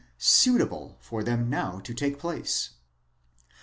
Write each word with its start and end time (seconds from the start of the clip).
suitable 0.17 0.93
15 0.97 0.97
for 0.99 1.23
them 1.23 1.47
now 1.47 1.77
to 1.79 1.93
take 1.93 2.17
place. 2.17 2.71